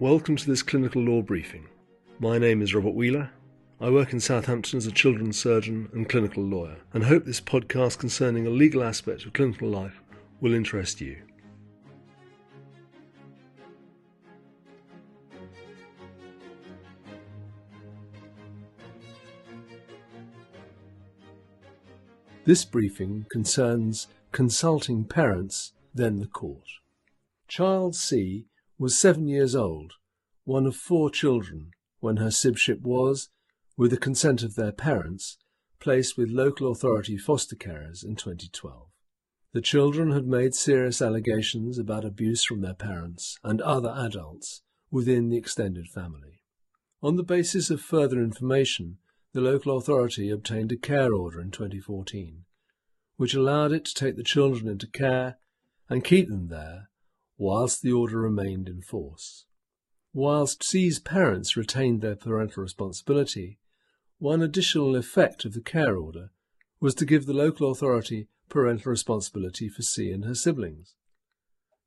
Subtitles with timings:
[0.00, 1.66] Welcome to this clinical law briefing.
[2.20, 3.32] My name is Robert Wheeler.
[3.80, 7.98] I work in Southampton as a children's surgeon and clinical lawyer, and hope this podcast
[7.98, 10.00] concerning a legal aspect of clinical life
[10.40, 11.20] will interest you.
[22.44, 26.68] This briefing concerns consulting parents, then the court.
[27.48, 28.46] Child C
[28.78, 29.94] was seven years old,
[30.44, 33.28] one of four children, when her sibship was,
[33.76, 35.36] with the consent of their parents,
[35.80, 38.88] placed with local authority foster carers in 2012.
[39.52, 45.28] The children had made serious allegations about abuse from their parents and other adults within
[45.28, 46.42] the extended family.
[47.02, 48.98] On the basis of further information,
[49.32, 52.44] the local authority obtained a care order in 2014,
[53.16, 55.38] which allowed it to take the children into care
[55.88, 56.88] and keep them there
[57.38, 59.46] whilst the order remained in force.
[60.12, 63.58] Whilst C's parents retained their parental responsibility,
[64.18, 66.30] one additional effect of the care order
[66.80, 70.94] was to give the local authority parental responsibility for C and her siblings,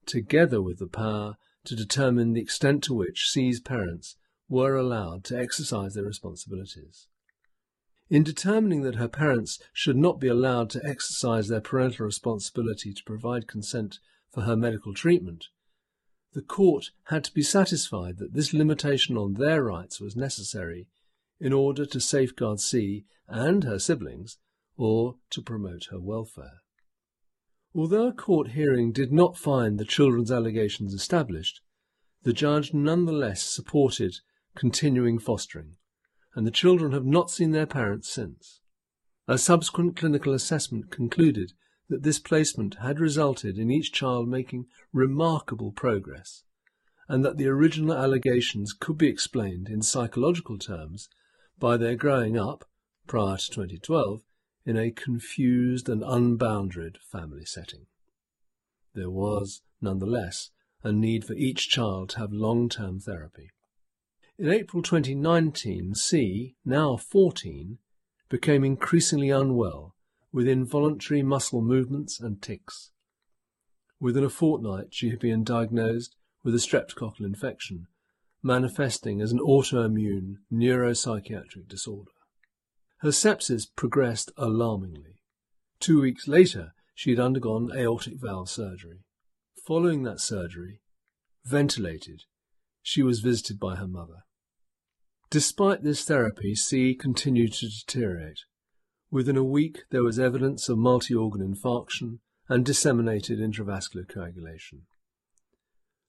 [0.06, 1.36] together with the power
[1.66, 4.16] to determine the extent to which C's parents
[4.48, 7.08] were allowed to exercise their responsibilities.
[8.10, 13.04] In determining that her parents should not be allowed to exercise their parental responsibility to
[13.04, 14.00] provide consent
[14.32, 15.48] for her medical treatment,
[16.34, 20.88] the court had to be satisfied that this limitation on their rights was necessary
[21.40, 24.38] in order to safeguard C and her siblings
[24.78, 26.62] or to promote her welfare.
[27.74, 31.62] Although a court hearing did not find the children's allegations established,
[32.24, 34.18] the judge nonetheless supported
[34.56, 35.76] continuing fostering,
[36.36, 38.60] and the children have not seen their parents since.
[39.28, 41.54] A subsequent clinical assessment concluded
[41.92, 46.44] that this placement had resulted in each child making remarkable progress,
[47.10, 51.10] and that the original allegations could be explained in psychological terms
[51.60, 52.64] by their growing up,
[53.08, 54.22] prior to 2012,
[54.66, 57.88] in a confused and unbounded family setting.
[58.96, 60.52] There was, nonetheless,
[60.84, 63.50] a need for each child to have long term therapy.
[64.38, 67.80] In April 2019, C, now 14,
[68.30, 69.94] became increasingly unwell
[70.32, 72.92] with involuntary muscle movements and tics.
[74.00, 77.88] Within a fortnight, she had been diagnosed with a streptococcal infection,
[78.42, 82.12] manifesting as an autoimmune neuropsychiatric disorder.
[83.00, 85.20] Her sepsis progressed alarmingly.
[85.80, 89.04] Two weeks later, she had undergone aortic valve surgery.
[89.66, 90.82] Following that surgery,
[91.46, 92.24] ventilated,
[92.82, 94.24] she was visited by her mother.
[95.30, 98.40] Despite this therapy, C continued to deteriorate.
[99.12, 104.84] Within a week, there was evidence of multi organ infarction and disseminated intravascular coagulation.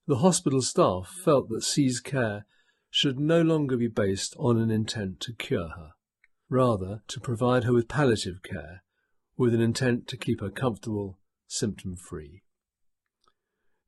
[0.06, 2.46] The hospital staff felt that C's care
[2.91, 5.91] should no longer be based on an intent to cure her,
[6.48, 8.82] rather, to provide her with palliative care
[9.36, 11.18] with an intent to keep her comfortable,
[11.48, 12.42] symptom free.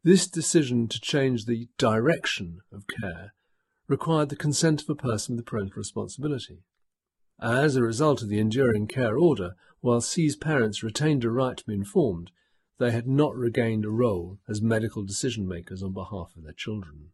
[0.02, 3.34] This decision to change the direction of care
[3.86, 6.64] required the consent of a person with parental responsibility.
[7.40, 11.66] As a result of the enduring care order, while C's parents retained a right to
[11.66, 12.30] be informed,
[12.78, 17.10] they had not regained a role as medical decision makers on behalf of their children.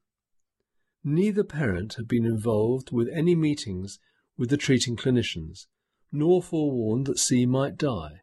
[1.02, 3.98] Neither parent had been involved with any meetings
[4.36, 5.66] with the treating clinicians,
[6.12, 8.20] nor forewarned that C might die,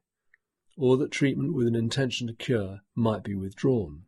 [0.78, 4.04] or that treatment with an intention to cure might be withdrawn.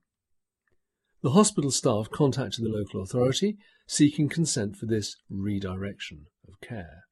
[1.22, 3.58] The hospital staff contacted the local authority
[3.88, 7.04] seeking consent for this redirection of care.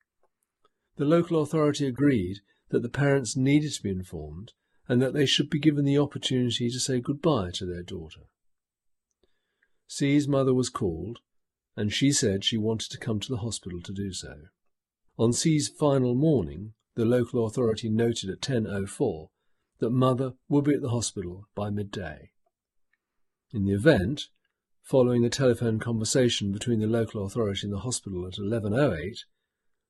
[0.97, 4.53] The local authority agreed that the parents needed to be informed
[4.89, 8.21] and that they should be given the opportunity to say goodbye to their daughter.
[9.87, 11.19] C's mother was called,
[11.75, 14.35] and she said she wanted to come to the hospital to do so.
[15.17, 19.29] On C's final morning, the local authority noted at 10.04
[19.79, 22.31] that mother would be at the hospital by midday.
[23.51, 24.29] In the event,
[24.81, 29.19] following a telephone conversation between the local authority and the hospital at 11.08,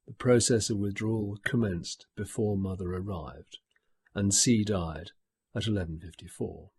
[0.07, 3.59] the process of withdrawal commenced before mother arrived,
[4.15, 5.11] and C died
[5.53, 6.69] at 11.54.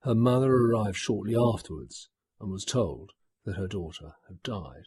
[0.00, 2.08] Her mother arrived shortly afterwards
[2.40, 3.12] and was told
[3.44, 4.84] that her daughter had died.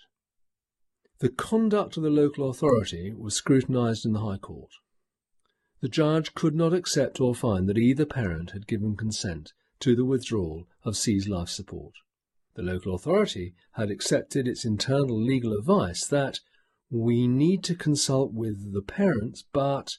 [1.19, 4.71] The conduct of the local authority was scrutinised in the High Court.
[5.81, 10.05] The judge could not accept or find that either parent had given consent to the
[10.05, 11.93] withdrawal of C's life support.
[12.55, 16.39] The local authority had accepted its internal legal advice that
[16.89, 19.97] we need to consult with the parents, but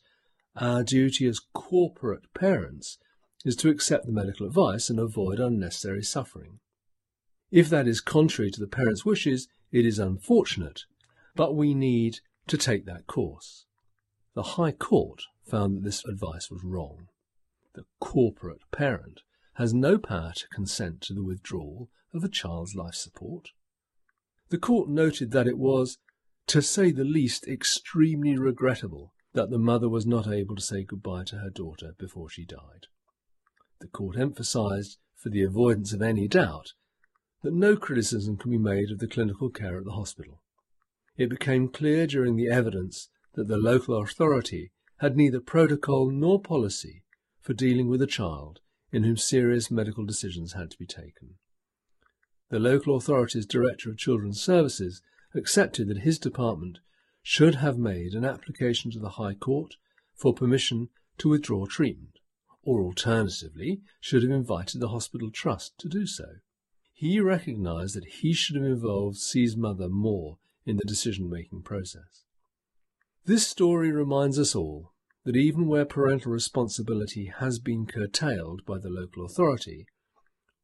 [0.57, 2.99] our duty as corporate parents
[3.45, 6.59] is to accept the medical advice and avoid unnecessary suffering.
[7.51, 10.83] If that is contrary to the parent's wishes, it is unfortunate,
[11.35, 13.67] but we need to take that course.
[14.35, 17.09] The High Court found that this advice was wrong.
[17.75, 19.23] The corporate parent
[19.55, 23.51] has no power to consent to the withdrawal of a child's life support.
[24.51, 25.99] The court noted that it was,
[26.49, 31.25] to say the least, extremely regrettable that the mother was not able to say goodbye
[31.25, 32.87] to her daughter before she died.
[33.81, 36.73] The court emphasized, for the avoidance of any doubt,
[37.43, 40.43] that no criticism can be made of the clinical care at the hospital.
[41.17, 47.05] It became clear during the evidence that the local authority had neither protocol nor policy
[47.41, 48.61] for dealing with a child
[48.91, 51.35] in whom serious medical decisions had to be taken.
[52.51, 55.03] The local authority's Director of Children's Services
[55.35, 56.79] accepted that his department
[57.23, 59.77] should have made an application to the High Court
[60.15, 60.89] for permission
[61.19, 62.19] to withdraw treatment,
[62.63, 66.27] or alternatively should have invited the hospital trust to do so.
[66.93, 72.25] He recognised that he should have involved C's mother more in the decision making process.
[73.25, 74.93] This story reminds us all
[75.25, 79.87] that even where parental responsibility has been curtailed by the local authority,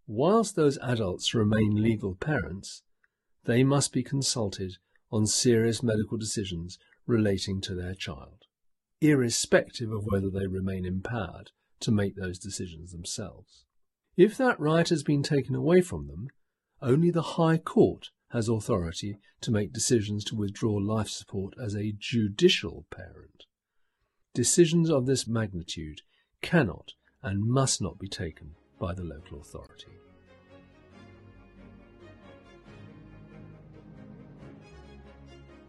[0.06, 2.82] whilst those adults remain legal parents,
[3.44, 4.76] they must be consulted
[5.10, 8.44] on serious medical decisions relating to their child,
[9.00, 11.50] irrespective of whether they remain empowered
[11.80, 13.64] to make those decisions themselves.
[14.16, 16.28] If that right has been taken away from them,
[16.80, 21.94] only the High Court has authority to make decisions to withdraw life support as a
[21.98, 23.44] judicial parent.
[24.34, 26.00] Decisions of this magnitude
[26.42, 26.92] cannot
[27.22, 29.92] and must not be taken by the local authority.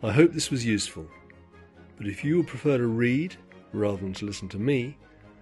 [0.05, 1.07] I hope this was useful,
[1.97, 3.37] but if you would prefer to read
[3.73, 4.95] rather than to listen to me,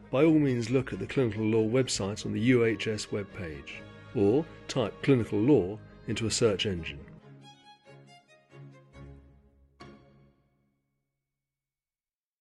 [0.09, 3.81] by all means look at the clinical law website on the UHS webpage
[4.15, 5.77] or type clinical law
[6.07, 7.01] into a search engine.